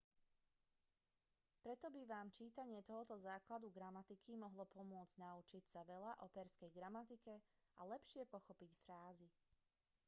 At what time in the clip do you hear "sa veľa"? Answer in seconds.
5.71-6.11